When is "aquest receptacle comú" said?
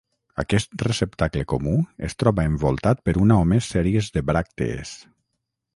0.43-1.73